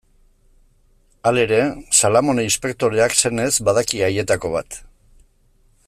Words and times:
Halere, 1.31 1.59
Salamone 1.99 2.45
inspektoreak, 2.47 3.15
senez, 3.25 3.51
badaki 3.69 4.03
haietako 4.09 4.53
bat. 4.57 4.81